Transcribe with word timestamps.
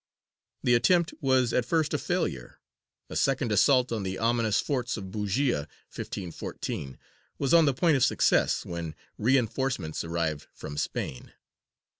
The 0.63 0.73
attempt 0.73 1.13
was 1.21 1.53
at 1.53 1.63
first 1.63 1.93
a 1.93 1.99
failure; 1.99 2.59
a 3.07 3.15
second 3.15 3.51
assault 3.51 3.91
on 3.91 4.01
the 4.01 4.17
ominous 4.17 4.59
forts 4.59 4.97
of 4.97 5.11
Bujēya 5.11 5.67
(1514) 5.93 6.97
was 7.37 7.53
on 7.53 7.65
the 7.65 7.73
point 7.75 7.97
of 7.97 8.03
success, 8.03 8.65
when 8.65 8.95
reinforcements 9.19 10.03
arrived 10.03 10.47
from 10.55 10.75
Spain. 10.75 11.33